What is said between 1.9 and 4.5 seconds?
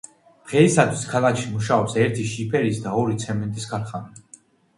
ერთი შიფერის და ორი ცემენტის ქარხანა.